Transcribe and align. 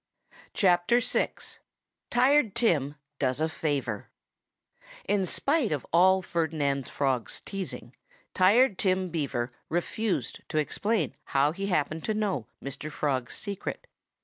VI 0.59 0.79
TIRED 2.09 2.55
TIM 2.55 2.95
DOES 3.19 3.39
A 3.39 3.47
FAVOR 3.47 4.09
In 5.07 5.27
spite 5.27 5.71
of 5.71 5.85
all 5.93 6.23
Ferdinand 6.23 6.89
Frog's 6.89 7.39
teasing, 7.39 7.95
Tired 8.33 8.79
Tim 8.79 9.09
Beaver 9.11 9.53
refused 9.69 10.41
to 10.49 10.57
explain 10.57 11.15
how 11.37 11.51
he 11.51 11.67
happened 11.67 12.03
to 12.05 12.15
know 12.15 12.47
Mr. 12.63 12.91
Frog's 12.91 13.35
secret. 13.35 13.85